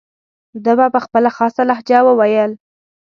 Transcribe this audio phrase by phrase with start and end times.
[0.63, 2.51] ده به په خپله خاصه لهجه وویل.